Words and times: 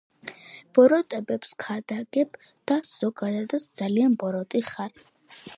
ბოროტებებს 0.77 1.51
ქადაგებ 1.65 2.41
და 2.71 2.79
ზოგადადაც 3.03 3.71
ძალიან 3.83 4.21
ბოროტი 4.25 4.67
ხარ! 4.73 5.01